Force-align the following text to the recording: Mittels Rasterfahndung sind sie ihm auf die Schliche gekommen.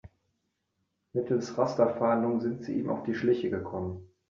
Mittels 1.13 1.59
Rasterfahndung 1.59 2.41
sind 2.41 2.63
sie 2.63 2.73
ihm 2.79 2.89
auf 2.89 3.03
die 3.03 3.13
Schliche 3.13 3.51
gekommen. 3.51 4.09